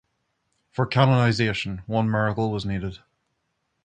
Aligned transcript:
For 0.71 0.87
canonization 0.87 1.83
one 1.85 2.09
miracle 2.09 2.49
was 2.49 2.65
needed. 2.65 3.01